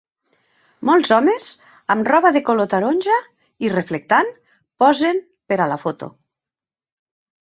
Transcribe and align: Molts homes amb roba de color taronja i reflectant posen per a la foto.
Molts 0.89 1.11
homes 1.17 1.49
amb 1.97 2.09
roba 2.13 2.31
de 2.37 2.41
color 2.47 2.69
taronja 2.71 3.17
i 3.67 3.71
reflectant 3.77 4.33
posen 4.85 5.21
per 5.53 5.61
a 5.67 5.69
la 5.75 5.79
foto. 5.85 6.11